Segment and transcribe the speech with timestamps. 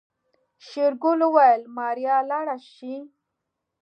[0.67, 2.95] شېرګل وويل ماريا لاړه شي.